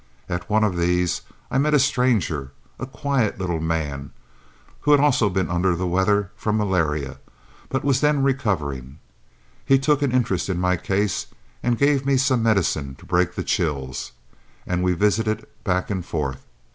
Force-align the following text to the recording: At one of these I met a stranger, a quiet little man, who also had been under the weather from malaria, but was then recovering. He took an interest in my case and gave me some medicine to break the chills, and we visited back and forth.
At 0.27 0.49
one 0.49 0.63
of 0.63 0.77
these 0.77 1.21
I 1.51 1.59
met 1.59 1.75
a 1.75 1.79
stranger, 1.79 2.53
a 2.79 2.87
quiet 2.87 3.37
little 3.37 3.59
man, 3.59 4.09
who 4.79 4.97
also 4.97 5.27
had 5.27 5.35
been 5.35 5.49
under 5.51 5.75
the 5.75 5.85
weather 5.85 6.31
from 6.35 6.57
malaria, 6.57 7.19
but 7.69 7.83
was 7.83 8.01
then 8.01 8.23
recovering. 8.23 8.97
He 9.63 9.77
took 9.77 10.01
an 10.01 10.11
interest 10.11 10.49
in 10.49 10.59
my 10.59 10.75
case 10.75 11.27
and 11.61 11.77
gave 11.77 12.03
me 12.03 12.17
some 12.17 12.41
medicine 12.41 12.95
to 12.95 13.05
break 13.05 13.35
the 13.35 13.43
chills, 13.43 14.13
and 14.65 14.81
we 14.81 14.93
visited 14.93 15.45
back 15.63 15.91
and 15.91 16.03
forth. 16.03 16.47